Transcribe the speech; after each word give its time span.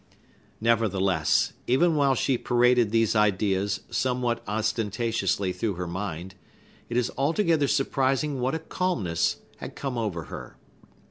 Nevertheless, 0.59 1.53
even 1.67 1.93
while 1.95 2.15
she 2.15 2.35
paraded 2.35 2.89
these 2.89 3.15
ideas 3.15 3.81
somewhat 3.91 4.41
ostentatiously 4.47 5.53
through 5.53 5.75
her 5.75 5.85
mind, 5.85 6.33
it 6.89 6.97
is 6.97 7.11
altogether 7.19 7.67
surprising 7.67 8.39
what 8.39 8.55
a 8.55 8.57
calmness 8.57 9.41
had 9.57 9.75
come 9.75 9.99
over 9.99 10.23
her. 10.23 10.57